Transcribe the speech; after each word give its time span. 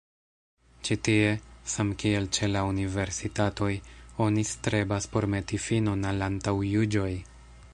Ĉi 0.87 0.95
tie, 1.07 1.25
samkiel 1.73 2.25
ĉe 2.37 2.49
la 2.53 2.63
universitatoj, 2.69 3.69
oni 4.27 4.47
strebas 4.53 5.09
por 5.17 5.29
meti 5.35 5.61
finon 5.67 6.09
al 6.13 6.29
antaŭjuĝoj". 6.31 7.11